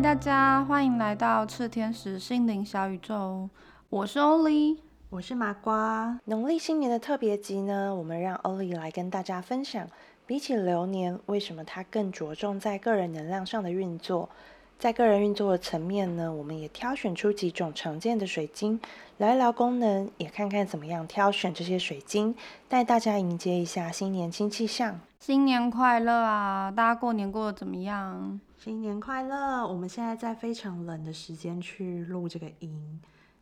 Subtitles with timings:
[0.00, 3.50] 嗨，大家欢迎来到赤天使心灵小宇宙，
[3.90, 6.18] 我是欧丽，我是麻瓜。
[6.24, 9.86] 农历新年的特别集呢，我们让欧丽来跟大家分享，
[10.26, 14.30] 比起流年，为什么它更着重在个人能量上的运作。
[14.78, 18.80] 在个人运作的层面呢，我们也挑选出几种常见的水晶，
[19.18, 22.34] 聊一聊功能，也看看怎么样挑选这些水晶，
[22.70, 24.98] 带大家迎接一下新年新气象。
[25.18, 26.72] 新年快乐啊！
[26.74, 28.40] 大家过年过得怎么样？
[28.62, 29.66] 新年快乐！
[29.66, 33.00] 我们现在在非常冷的时间去录这个音。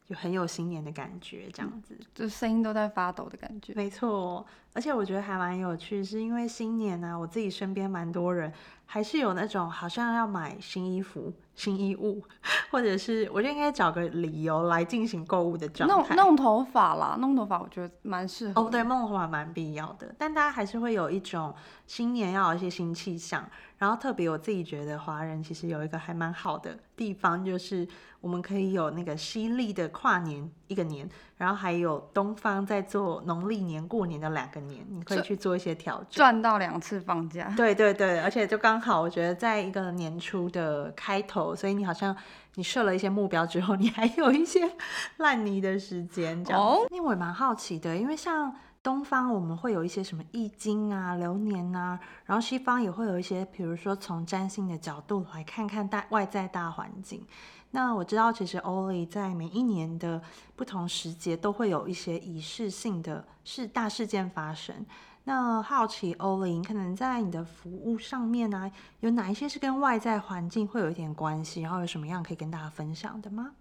[0.09, 3.75] 就很有新年的感觉，这样子，就声音都在发抖的感觉。
[3.75, 4.47] 没错，
[4.79, 8.53] 而且我觉得还蛮有趣，是因为新年呢，我自己身边蛮多人
[8.87, 12.23] 还是有那种好像要买新衣服、新衣物，
[12.71, 16.15] 或者是我就应该找个理由来进行购物的状态。
[16.15, 18.62] 弄弄头发啦，弄头发我觉得蛮适合。
[18.62, 21.53] 哦，对，弄头发蛮必要的，但大家还是会有一种
[21.89, 23.45] 新年要有一些新气象。
[23.79, 27.85] 然后特别我自己觉得华人其实有一个还蛮好的地方，就是
[28.20, 37.52] 我们可以有那个犀利的跨年一个年，然后还有东方在做农历年过年的两个年，你可以去做一些调整，赚到两次放假。
[37.56, 42.16] 对对对，而且就刚好我觉得在一个年初的开头，所以你好像
[42.55, 44.70] 你设了一些目标之后， 你还有一些
[45.16, 46.61] 烂泥的时间这样。
[46.61, 48.55] 哦，因为我也蛮好奇的，因为像。
[48.80, 57.27] 东方我们会有一些什么易经啊、流年啊，然后西方也会有一些，比如说从占星的角度来看看大外在大环境。
[57.70, 60.20] 那我知道，其实欧丽在每一年的
[60.56, 64.86] 不同时节都会有一些仪式性的事大事件发生。
[65.24, 71.61] 那好奇欧丽，可能在你的服务上面呢，有哪一些是跟外在环境会有一点关系？
[71.61, 73.52] 然后有什么样可以跟大家分享的吗？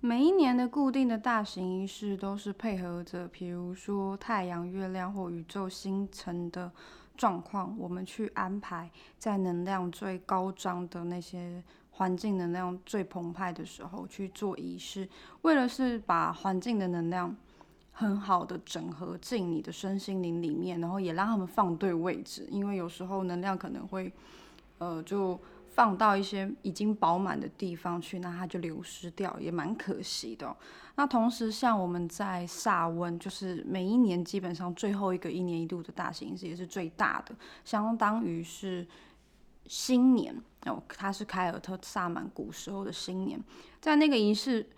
[0.00, 6.72] 每一年的固定的大型仪式都是配合着，比如说太阳、月亮或宇宙星辰的
[7.14, 11.62] 状况，我们去安排在能量最高涨的那些
[11.92, 15.08] 环境能量最澎湃的时候去做仪式，
[15.42, 17.34] 为了是把环境的能量
[17.92, 24.12] 很好的整合进你的身心灵里面，然后也让他们放对位置，因为有时候能量可能会，
[24.78, 25.38] 呃，就。
[25.74, 30.54] 放到一些已经饱满的地方去，那它就流失掉，也蛮可惜的。
[30.96, 38.86] 那同时，像我们在萨温，就是每一年基本上最后一个一年一度的大型仪式，也是最大的，相当于是
[39.66, 40.36] 新年
[40.66, 43.42] 哦，他是凯尔特萨满古时候的新年，
[43.80, 44.68] 在那个仪式，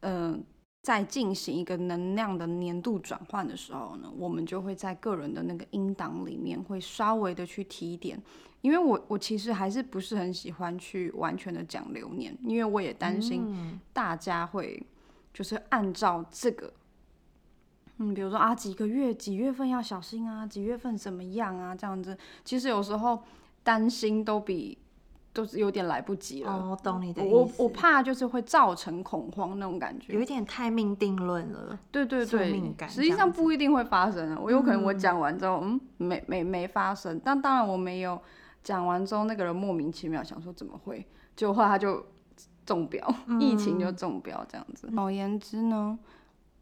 [0.00, 0.44] 嗯。
[0.82, 8.22] 在进行一个能量的年度转换的时候呢，我们就会在个人的那个音档里面会稍微的去提点，
[8.60, 14.80] 因为我我其实还是不是很喜欢去完全的讲流年，因为我也担心大家会
[15.34, 16.72] 就是按照这个，
[17.96, 23.24] 嗯，比如说啊几个月几月份要小心啊，几月份怎么样啊这样子，其实有时候
[23.64, 24.78] 担心都比。
[25.36, 26.50] 都是有点来不及了。
[26.50, 27.34] 哦，懂你的意思。
[27.34, 31.78] 我我怕就是会造成恐慌那种感觉，有一点太命定论了。
[31.90, 32.88] 对对对，命感。
[32.88, 34.38] 实际上不一定会发生啊。
[34.42, 37.20] 我有可能我讲完之后，嗯，没没没发生。
[37.22, 38.18] 但当然我没有
[38.62, 42.02] 讲完之后，那个人莫名其妙想说怎么会，就后来他就
[42.64, 43.06] 中标，
[43.38, 44.88] 疫情就中标这样子。
[44.88, 45.98] 总而言之呢。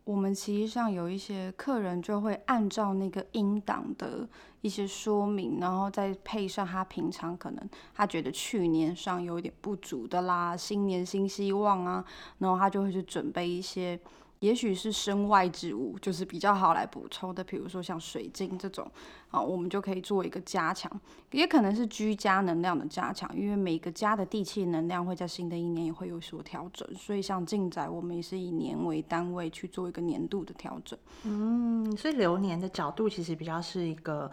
[0.05, 4.29] 我们其实上有一些客人就会按照那个音档的
[4.61, 12.05] 一些说明，然后再配上他平常可能他觉得去年上有一点不足的啦，新年新希望啊，
[12.39, 13.99] 然后他就会去准备一些。
[14.45, 18.87] 也许是身外之物，就是比较好来补充的，比如说像水晶这种，
[19.31, 21.01] 啊，我们就可以做一个加强，
[21.31, 30.99] 也可能是居家能量的加强，因为每个家的地气能量会在新的一年也会有所调整，所以像进宅，我们也是以年为单位去做一个年度的调整。
[31.23, 34.31] 嗯，所以流年的角度其实比较是一个，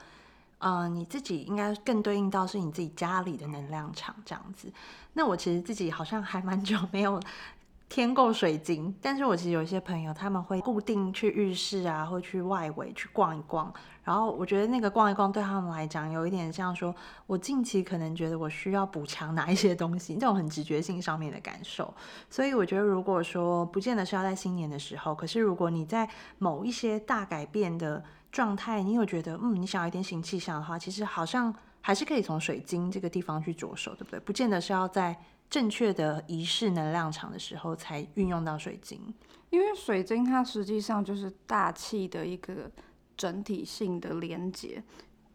[0.57, 4.69] 呃，你自己应该更对应到是你自己家里的能量场这样子。
[5.13, 7.17] 那我其实自己好像还蛮久没有。
[7.91, 13.71] 天够水晶，但是我其实有一些朋友，他们会固定去浴室啊，或去外围去逛一逛。
[14.01, 16.95] 然后我觉得那个逛一逛对他们来讲，有一点像说，
[17.27, 21.93] 我近期可能觉得我需要补强哪一些东西，这种很直觉性上面的感受。
[22.29, 28.01] 所以我觉得，如果说不见得是要在新年的时候，可是如果你在某一些大改变的
[28.31, 34.19] 状态，你有觉得嗯，你想要一点新气象的话，其实好像还是可以从水晶这个地方去着手，对不对？
[34.21, 35.13] 不见得是要在。
[35.51, 39.13] 正确的仪式能量场的时候，才运用到水晶。
[39.49, 42.71] 因为水晶它实际上就是大气的一个
[43.17, 44.81] 整体性的连接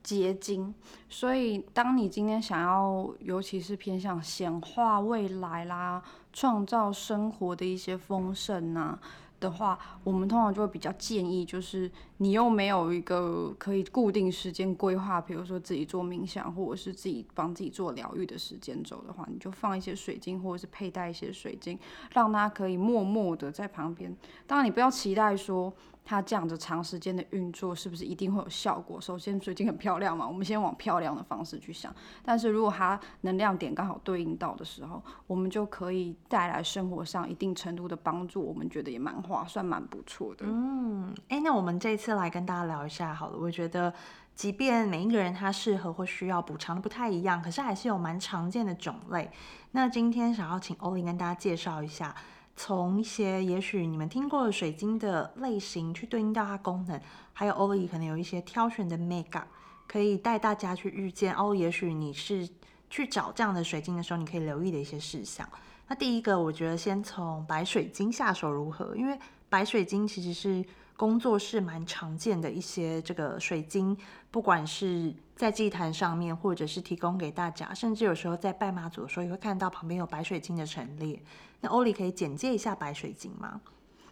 [0.03, 0.75] 结晶，
[1.09, 6.03] 所以当你今天想要，尤其是偏向显化未来啦、
[6.33, 8.99] 创造生活的一些丰盛呐，
[9.47, 21.79] 的话，我们通常就会比较建议，就是你又没有一个可以固定时间规划，比如说自己做冥想，或者是自己帮自己做疗愈的时间轴的话，你就放一些水晶，或者是佩戴一些水晶，
[22.13, 24.15] 让它可以默默的在旁边。
[24.47, 25.73] 当然，你不要期待说。
[26.09, 29.01] 它这样子长时间的运作是不是一定会有效果？
[29.01, 31.93] 首先，水晶很漂亮嘛，我们先往漂亮的方式去想。
[32.23, 40.47] 但是如果它能量点刚好对应到的时候，我们就可以带来生活上一定程度的帮助，我们觉得也蛮划算、蛮不错的。
[40.47, 43.37] 嗯，哎，那我们这次来跟大家聊一下好了。
[43.37, 43.93] 我觉得，
[44.37, 49.29] 即便每一个人他适合或需要补偿的不太一样，可是还是有蛮常见的种类。
[49.73, 52.15] 那今天想要请欧琳跟大家介绍一下。
[52.57, 56.99] 从一些也许你们听过的水晶的类型去对应到它功能，
[57.33, 59.47] 还有欧可能有一些挑选的 make up，
[59.87, 61.55] 可以带大家去遇见哦。
[61.55, 62.49] 也许你是
[62.89, 65.47] 去找这样的水晶的时候，你可以留意的一些事项。
[65.87, 68.97] 那第一个，我觉得先从白水晶下手如何？
[68.97, 69.19] 因为
[69.49, 70.65] 白水晶其实是
[70.97, 73.97] 工作室蛮常见的一些这个水晶，
[74.31, 81.21] 不管是在祭坛上面，或者是提供给大家，甚至有时候在拜妈祖的时候，也会看到旁边有白水晶的陈列。
[81.61, 83.61] 那欧里可以简介一下白水晶吗？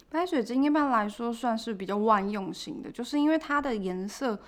[0.09, 4.39] 白水晶一般来说算是比较万用型的，就是因为它的颜色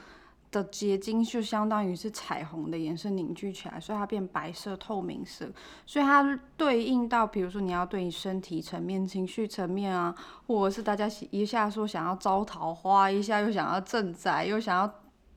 [0.51, 5.47] 的结晶就相当于是彩虹的颜色凝聚起来，所以它变白色透明色。
[5.85, 10.15] 所以它对应到，比如说你要对你身体层面、情绪层面啊，
[10.45, 14.93] 或者是大家一下说想要招桃花，一下又想要镇宅，又想要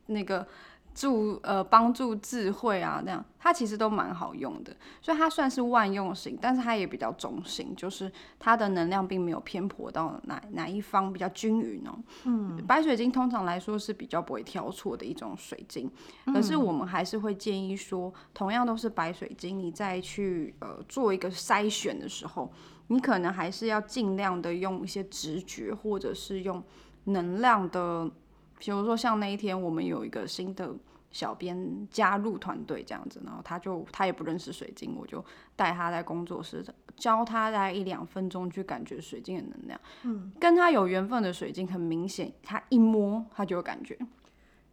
[0.06, 0.46] 那个。
[0.94, 11.98] 助呃帮助智慧啊，那样它其实都蛮好用的，所以它算是万用型，但是它也比较中性，就是它的能量并没有偏颇到哪哪一方，比较均匀哦。
[12.24, 15.90] 嗯，白水晶通常来说是比较不会挑错的一种水晶，
[16.26, 22.52] 可是我们还是会建议说，同样都是白水晶，你再去呃做一个筛选的时候，
[22.88, 26.62] 你可能还是要尽量的用一些直觉，或者是用
[27.04, 28.10] 能量的。
[28.60, 30.70] 比如说，像那一天我们有一个新的
[31.10, 35.24] 小编加入团队这样子，然后他就他也不认识水晶，我就
[35.56, 36.62] 带他在工作室
[36.94, 39.80] 教他大概一两分钟去感觉水晶的能量。
[40.02, 43.98] 嗯，跟他有缘分的水晶，很明显他一摸他就有感觉。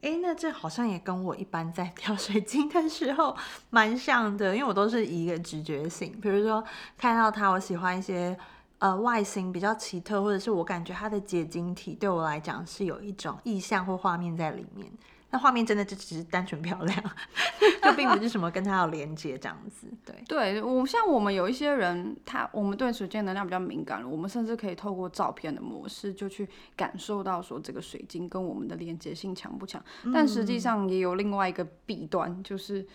[0.02, 3.34] 哎，那这好像也跟我一般在挑水晶的时候
[3.70, 6.62] 蛮像的，因为我都是一个直觉性，比如说
[6.98, 8.38] 看到它，我喜欢一些。
[8.80, 14.88] 呃，外形比较奇特，或者是我感觉它的结晶体对我来讲是有一种意象或画面在里面。
[15.30, 17.04] 那画面真的就只是单纯漂亮，
[17.84, 19.88] 就并不是什么跟它有连接这样子。
[20.06, 26.48] 对， 对我像我们有一些人，他我们对水晶能量比较敏感了，我们甚至可以透过照片的模式就去
[26.78, 29.84] 感受到说这个水晶跟我们的连接性强不强。
[30.14, 32.88] 但实际上也有另外一个弊端，就是。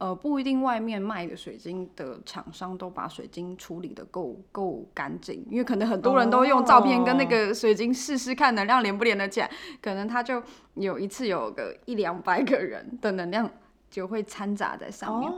[0.00, 9.50] 呃，不一定外面卖的水晶的厂商都把水晶处理的够够干净，因为可能很多人都用照片跟那个水晶试试看能量连不连得起来，
[9.82, 10.42] 可能他就
[10.72, 13.50] 有一次有个一两百个人的能量
[13.90, 15.30] 就会掺杂在上面。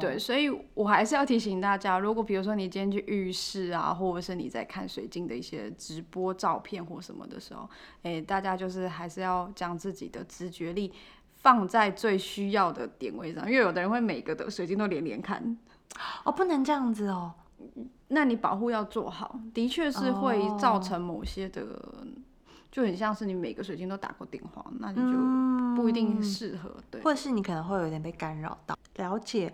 [0.00, 7.70] 对，所以我还是要提醒大家，如果比如说你今天去浴室啊，或者是你在看水晶的一些直播照片或什么的时候，
[8.02, 10.92] 哎，大家就是还是要将自己的直觉力。
[11.48, 15.56] 放在最需要的点位上，因为有的人会每个的水晶都连连看，
[16.22, 17.32] 哦，不能这样子哦。
[18.08, 21.62] 那你保护要做好，的确是会造成某些的，
[22.70, 28.76] 就很像是你每个水晶都打过电话，那你就不一定适合，对，或者是你可能会有点被干扰到。
[28.96, 29.50] 了解。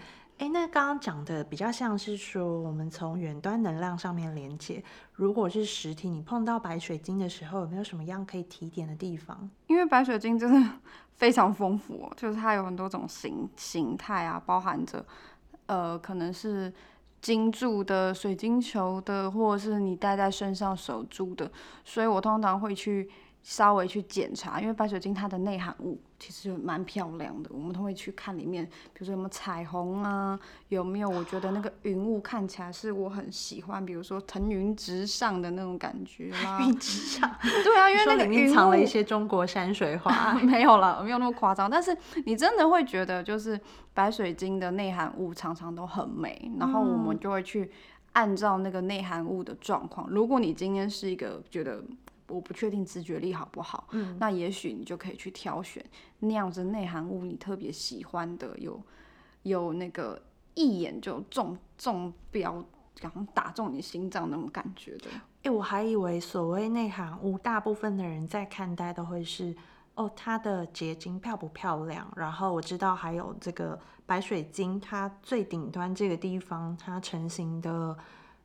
[0.48, 4.82] 那刚刚讲的比较像是说，我们从远端能量上面连接。
[5.12, 9.48] 如果是实体，你碰到白水晶的时候，有没有什么样可以提点的地方？
[9.66, 10.70] 因为白水晶真的
[11.16, 15.04] 非常丰富，就是它有很多种形形态啊，包含着
[15.66, 16.72] 呃，可能是
[17.20, 21.50] 金柱的、水晶球的，或者是你戴在身上手珠的，
[21.84, 23.08] 所以我通常会去。
[23.44, 36.58] 稍微去检查，因为白水晶它的内含物其实蛮漂亮的，我们都会去看里面，比如说有没有彩虹啊，有没有我觉得那个云雾看起来是我很喜欢，比如说腾云直上的那种感觉啦。
[36.64, 37.30] 云直上。
[37.42, 40.32] 对啊，因为那个云 藏了一些中国山水画。
[40.40, 43.60] 没有了，没有那么夸张，但是你真的会觉得就是
[43.92, 47.70] 白水晶的内含物常常都很美，然后我们就会去
[48.14, 51.84] 按照那个内含物的状况，如果你今天是一个觉得。
[52.28, 55.84] 我不确定直觉力好不好，嗯，那也许你就可以去挑选
[56.20, 58.82] 那样子内涵物你特别喜欢的，有
[59.42, 60.20] 有那个
[60.54, 62.64] 一眼就中中标，
[63.00, 65.10] 然后打中你心脏那种感觉的。
[65.42, 69.54] 哎，我还以为所谓内涵物，大部分的人在看待都会是
[69.94, 72.10] 哦，它的结晶漂不漂亮？
[72.16, 77.96] 然后我知道还有这个白水晶，它最顶端这个地方它成型的。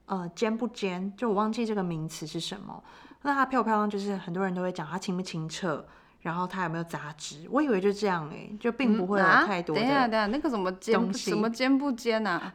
[0.10, 2.84] 呃尖不尖，就我忘记这个名词是什么。
[3.24, 5.86] 那它漂不漂亮，就是很多人都会讲它清不清澈，
[6.22, 7.48] 然后它有没有杂质。
[7.50, 12.54] 我以为就这样哎、就并不会有啊太多等一下，等一下，那个什么尖什么尖不尖啊？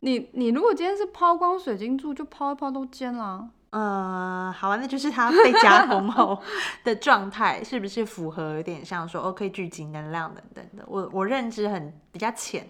[0.00, 3.48] 你你如果今天是抛光水晶柱，就抛一抛都尖啦。
[3.70, 6.38] 呃，好啊，那就是它被加工后
[6.84, 10.84] 的状态，是不是符合有点像说哦可以聚集能量等等的？
[10.86, 12.66] 我我认知很比较浅，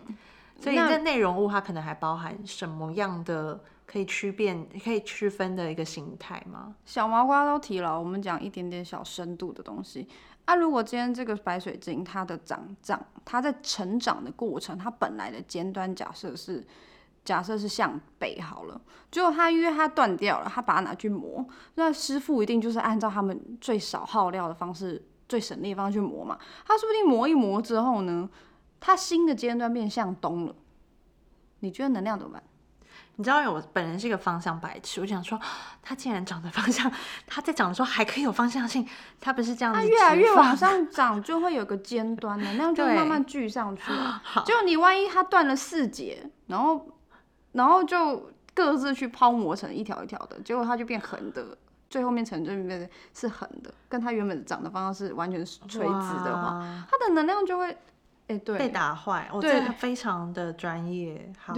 [0.60, 3.58] 所以那这内容物它可能还包含什么样的
[3.92, 6.74] 可以区辨、可以区分的一个形态吗？
[6.86, 10.08] 小毛瓜都提了，我们讲一点点小深度的东西。
[10.46, 16.66] 啊，如果今天这个白水晶它的长长，它在成长的过程，它本来的尖端假设是
[17.22, 18.80] 假设是向北好了，
[19.10, 26.38] 结果它因为它断掉了，它把它拿去磨，那师傅一定就是按照他们最少耗料的方式、最省力的方式去磨嘛。
[26.66, 28.30] 他说不定磨一磨之后呢，
[28.80, 30.56] 它新的尖端变向东了，
[31.60, 32.42] 你觉得能量怎么办？
[33.16, 35.38] 你知道，我本人是一个方向白痴，我想说，
[35.82, 36.90] 他竟然长的方向，
[37.26, 38.86] 他在长的时候还可以有方向性，
[39.20, 44.20] 他不是这样子它越来越往上长，就会有个尖端的， 那样就会慢慢聚上去了。
[44.24, 46.86] 好就你万一它断了四节，然后
[47.52, 51.56] 然后就各自去抛磨成一条一条的，结果它就变横的，
[51.90, 57.76] 最后面成就变成是横的，跟它原本长的方向是完全是垂直的话，哇它的能量就会，
[58.34, 61.54] 哎、被对，打坏，我对这个非常的专业，好，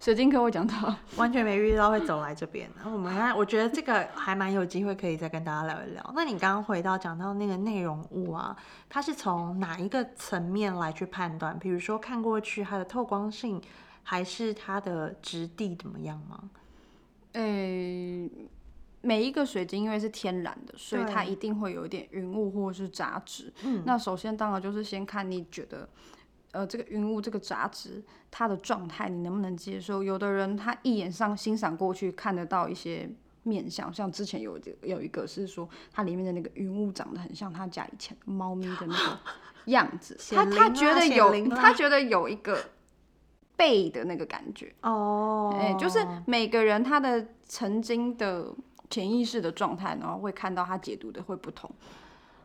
[0.00, 2.70] 水晶科我讲到，完全没遇到会走来这边。
[2.76, 6.12] 然后我们看，我觉得这个还蛮有机会可以再跟大家聊一聊。
[6.14, 8.56] 那你刚刚回到讲到那个内容物啊，
[8.88, 11.58] 它是从哪一个层面来去判断？
[11.58, 13.60] 比如说看过去它的透光性，
[14.02, 16.42] 还是它的质地怎么样吗？
[17.32, 18.30] 诶、
[19.06, 23.52] 每一个水晶因为是天然的，所以它一定会有一点云雾或者是杂质。
[23.62, 25.88] 嗯那首先当然就是先看你觉得，
[26.50, 30.02] 呃，这个云雾这个杂质它的状态你能不能接受？
[30.02, 33.08] 有的人他一眼上欣赏过去看得到一些
[33.44, 39.18] 面相，像之前有有一个是说它里面的那个云雾长得很像他家以前猫咪的那个
[39.70, 42.58] 样子，他他觉得有他觉得有一个
[43.56, 44.74] 背的那个感觉。
[44.82, 48.52] 哦，哎、就是每个人他的曾经的
[48.90, 51.70] 潜意识的状态，然后会看到他解读的会不同，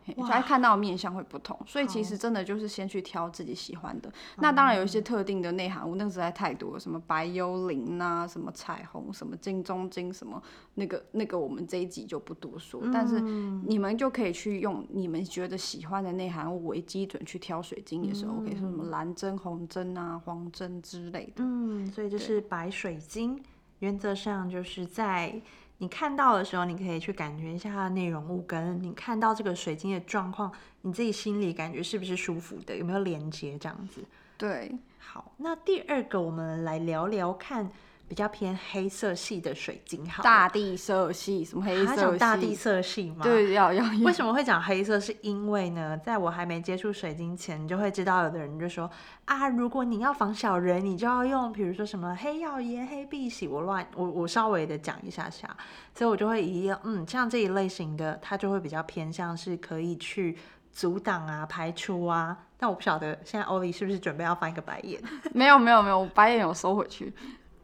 [0.05, 4.11] 嘿就他看到的面相会不同，所以其实真的就是先去挑自己喜欢的。
[4.37, 10.41] 那当然有一些特定的内涵物，那个实在太多了，什么白幽灵呐、什么彩虹，什么金中金，什么
[10.73, 21.43] 那个那个我们这一集就不多说，但是你们就可以去用你们觉得喜欢的内涵物为基准去挑水晶也是 OK，、说什么蓝针、红针啊、黄针之类的。
[21.43, 23.39] 嗯，所以就是白水晶，
[23.79, 25.39] 原则上就是在
[25.81, 33.99] 你看到的时候，你可以去感觉一下它的内容物，跟你看到这个水晶的状况，你自己心里感觉是不是舒服的，有没有连接这样子。
[34.37, 37.67] 对，好，那第二个我们来聊聊看
[38.11, 40.23] 比较偏黑色系的水晶好了。
[40.25, 42.01] 大地色系，什么黑它色系？
[42.01, 43.23] 讲大地色系吗？。
[43.23, 44.05] 对，要要要。
[44.05, 44.99] 为什么会讲黑色？
[44.99, 48.91] 是因为呢，在我还没接触水晶前，你就会知道有的人就说
[49.23, 55.47] 啊，如果你要防小人，你就要用，比如说什么黑曜岩、黑碧玺，我乱我我稍微的讲一下下，
[55.95, 60.37] 所以我就会以嗯，像这一类型的，它就会比较偏向是可以去
[60.73, 62.37] 阻挡啊、排除啊。
[62.57, 65.01] 但我不晓得现在欧丽是不是准备要翻一个白眼？
[65.33, 67.13] 没有没有没有，我白眼有收回去。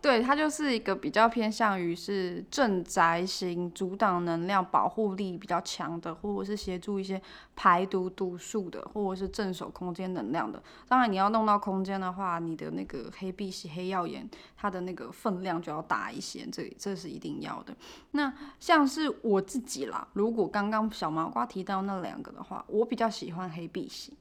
[0.07, 7.21] 对，它就是一个比较偏向于是镇宅型、阻挡能量、保护力比较强的，或者是协助一些
[7.57, 10.63] 排毒毒素的，或者是镇守空间能量的。
[10.87, 17.75] 当然，你要弄到空间的话，你的那个黑碧玺、黑曜岩，它的那个分量就要大一些，这这是一定要的。
[18.11, 24.13] 那像是我自己啦，如果刚刚小麻瓜提到那两个的话，我比较喜欢黑碧玺。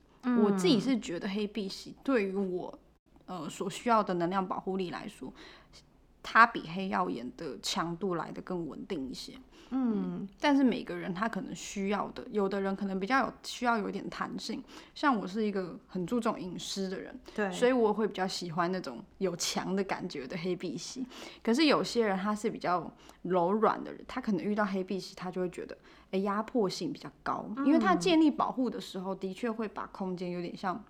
[0.42, 2.76] 我自己是觉得黑碧玺对于我
[3.26, 5.32] 呃所需要的能量保护力来说，
[6.22, 9.34] 它比黑曜岩的强度来的更稳定一些。
[9.70, 14.62] 嗯，但是每个人他可能需要的，有的人可能比较有需要有一点弹性，
[14.94, 21.04] 像我是一个很注重隐私的人，对，所以我会比较喜欢那种有强的感觉的黑碧玺。
[21.42, 22.88] 可是有些人他是比较
[23.22, 25.76] 柔软的人，他可能遇到黑碧玺，他就会觉得，
[26.12, 30.80] 哎，压迫性比较高，因为他建立保护的时候，的确会把空间有点像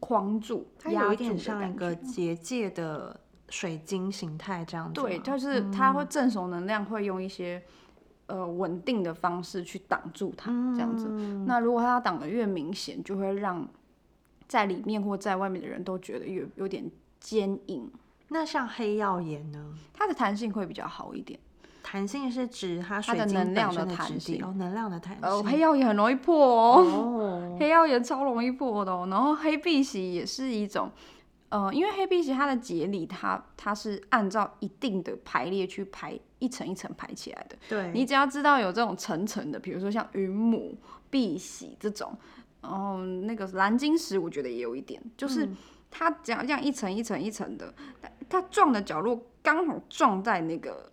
[0.00, 1.94] 框住、它有一点像一个。
[1.94, 5.00] 结界的水晶形态这样子。
[5.00, 7.62] 对，就是它会正手能量，会用一些
[8.26, 11.06] 呃稳定的方式去挡住它，这样子。
[11.46, 13.68] 那如果它挡得越明显，就会让
[14.48, 16.90] 在里面或在外面的人都觉得有有点
[17.20, 17.90] 坚硬，
[18.28, 19.74] 那像黑曜岩呢？
[19.92, 21.38] 它的弹性会比较好一点。
[21.82, 25.22] 弹性是指它它的水晶能量本身的弹性质地哦，能量的弹性。
[25.22, 29.06] 呃，黑曜也很容易破哦，哦， 黑曜也超容易破的哦。
[29.10, 30.90] 然后黑碧玺也是一种，
[31.48, 37.56] 呃，因为黑碧玺它的节理，它它是按照一定的排列去排一层一层排起来的。
[37.68, 40.76] 对，你只要知道有这种层层的，比如说像云母、
[41.10, 42.16] 碧玺这种，
[42.62, 45.48] 然后那个蓝晶石，我觉得也有一点，就是
[45.90, 50.90] 它只要这样一层一层一层的，它它撞的角落刚好撞在那个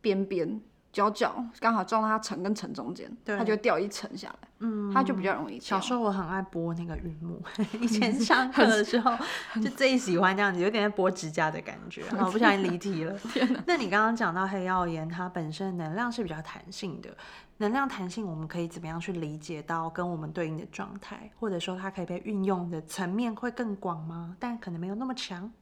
[0.00, 0.60] 边边。
[0.92, 7.40] 角角刚好撞到它层跟层中间，它就掉一层下来，嗯，它就比较容易小时候我很爱剥那个云母，
[7.80, 9.16] 以前上课的时候
[9.62, 12.02] 就最喜欢这样子，有点在剥指甲的感觉。
[12.18, 13.16] 好， 不小心离题了。
[13.68, 17.16] 那你刚刚讲到黑曜岩，它本身能量是比较弹性的，
[17.58, 24.34] 能量弹性我们可以怎么样去理解到跟我们对应的状态，或者说它可以被运用的层面会更广吗？
[24.40, 25.52] 但可能没有那么强。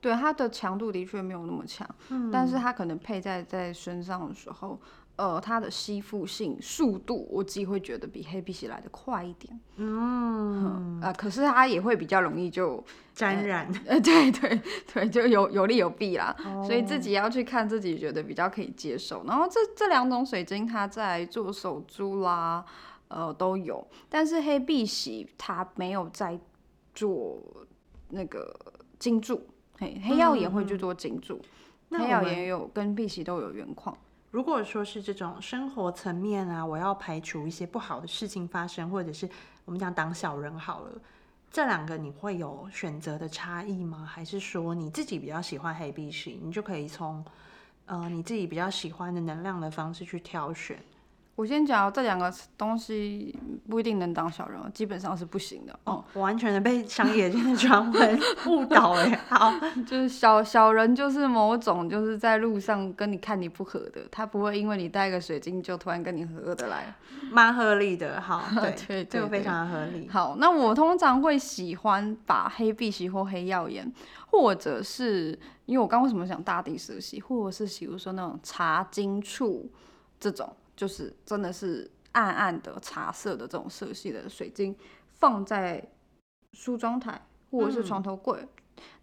[0.00, 1.88] 对它的强度的确没有那么强，
[2.32, 4.78] 但是它可能佩戴在身上的时候，
[5.16, 9.58] 呃，它的吸附性、速度，我自己会觉得比黑碧玺来的快一点。
[9.76, 12.84] 嗯，啊，可是它也会比较容易就
[13.14, 13.68] 沾染。
[13.86, 14.60] 呃，对对
[14.92, 19.24] 对，就有有利有弊啦，所以自己要去看自己觉得比较可以接受。
[19.26, 22.64] 然后这这两种水晶，它在做手珠啦，
[23.08, 26.38] 呃，都有，但是黑碧玺它没有在
[26.94, 27.42] 做
[28.10, 28.54] 那个
[28.98, 29.40] 金柱。
[29.78, 31.40] 黑黑曜岩会去做金柱，
[31.90, 33.96] 黑曜岩有跟碧玺都有原矿。
[34.30, 39.28] 如果说是这种生活层面啊，我要排除一些不好的事情发生，或者是
[39.64, 40.92] 我们讲当小人好了，
[41.50, 44.04] 这两个你会有选择的差异吗？
[44.04, 47.24] 还是说你自己比较喜欢黑碧玺，你就可以从
[47.86, 50.78] 呃你自己比较喜欢的能量的方式去挑选？
[51.36, 53.38] 我先讲这两个东西
[53.68, 55.78] 不一定能当小人，基本上是不行的。
[55.84, 59.20] 哦，完全的被商业界的传闻 误导哎。
[59.28, 59.52] 好，
[59.86, 66.94] 就是小小人就是某种就是在路上跟你看你不合的，他不会因为你带个水晶就突然跟你合得来，
[67.30, 68.18] 蛮合理的。
[68.18, 68.42] 好，
[68.88, 70.08] 对，这个非常合理。
[70.08, 73.92] 好，那我通常会喜欢把黑碧玺或黑曜岩，
[74.30, 79.70] 或者是因为我刚为什么想大地色系，或者是比如说那种茶金处
[80.18, 80.50] 这种。
[80.76, 84.76] 就是真的是暗暗的茶色的这种色系的水晶，
[85.14, 85.82] 放在
[86.52, 87.20] 梳妆台
[87.50, 88.46] 或者是床头柜。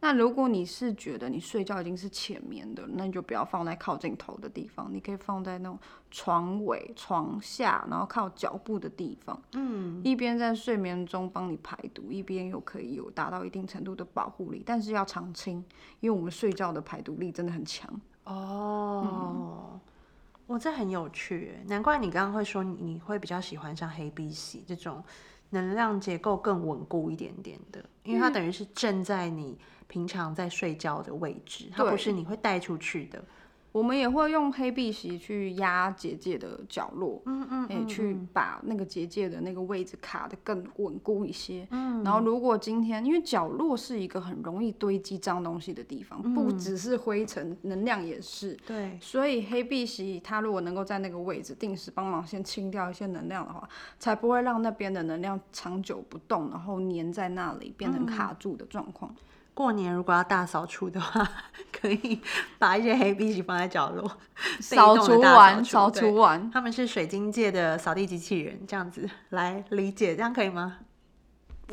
[0.02, 5.80] 那如果你是觉得你睡觉已经是浅眠的，那你就不要放在靠近头的地方，你可以放在那种
[6.12, 9.42] 床尾、床下，然后靠脚部的地方。
[9.54, 15.66] 嗯，一边在睡眠中帮你排毒，一边又可以有达到一定程度的保护力，但是要常清，
[16.02, 17.90] 因为我们睡觉的排毒力真的很强。
[18.26, 19.80] 哦。
[20.46, 25.04] 我这很有趣，难怪你刚刚会说你会比较喜欢像黑碧玺这种
[25.50, 33.24] 能量结构更稳固一点点的，因为它等于是正在你平常在睡觉的位置，它不是你会带出去的。
[33.74, 41.68] 我们也会用黑碧玺去压结界的角落，嗯嗯，哎，去把那个结界的那个位置卡的更稳固一些。
[41.72, 48.56] 嗯，然后如果今天因为角落是一个很容易堆积脏东西的地方，不只是灰尘，能量也是。
[48.68, 59.16] 对，所以黑碧玺它如果能够在那个位置定时帮忙先清掉一些能量的话，才不会让那边的能量长久不动，然后粘在那里变成卡住的状况。
[59.56, 61.28] 过年如果要大扫除的话，
[61.84, 62.22] 可以
[62.58, 64.10] 把一些黑碧玺放在角落，
[64.62, 66.50] 扫除完，扫除完。
[66.50, 70.78] 他们是水晶界的扫地机器人，这样子来理解，这样可以吗？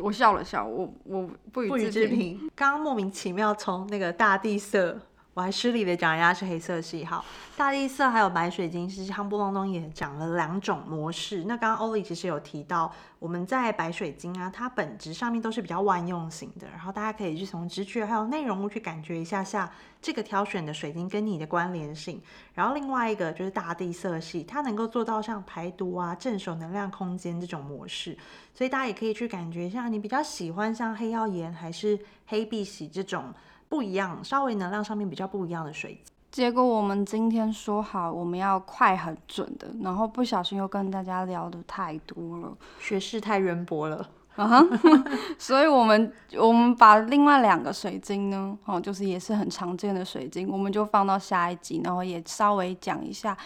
[0.01, 2.51] 我笑了笑，我我不予置评。
[2.57, 4.99] 刚刚莫名其妙从那个大地色。
[5.33, 7.25] 我还失礼的讲，人家是黑色系，好，
[7.57, 11.45] 大地色还有白水晶，其实夯不隆咚也讲了两种模式。
[11.45, 19.71] 那刚刚欧丽其实有提到，我们在白水晶啊，它本质上面都是比较万用型的，然后大家可以去从直觉还有内容物去感觉一下下
[20.03, 22.21] 这个挑选的水晶跟你的关联性。
[22.53, 28.19] 然后另外一个就是大地色系，它能够做到像排毒啊、镇守能量空间这种模式，
[28.53, 33.33] 所以大家也可以去感觉一下，你比较喜欢像黑曜岩还是黑碧玺这种。
[33.71, 36.01] 不一样，稍微能量上面比较不一样的水晶。
[36.33, 44.61] 结果我们今天说好我们要快很准的，然后不小心又跟大家聊的太多了，学识太渊博了啊！
[45.39, 53.37] 所以我们我们把另外两个水晶呢，哦，就是也是很常见的水晶，我们就放到下一集，然后也稍微讲一下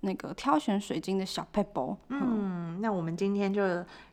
[0.00, 1.96] 那个挑选水晶的小 paper。
[2.08, 3.62] 嗯，那我们今天就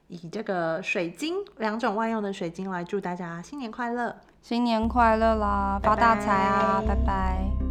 [0.08, 4.16] 以这个水晶两种万用的水晶来祝大家新年快乐。
[4.44, 6.84] 新年快乐啦，发大财啊！
[6.86, 7.63] 拜拜。